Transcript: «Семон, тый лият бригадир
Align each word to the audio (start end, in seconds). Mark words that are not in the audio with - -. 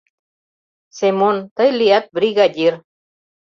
«Семон, 0.97 1.37
тый 1.55 1.69
лият 1.79 2.05
бригадир 2.15 2.73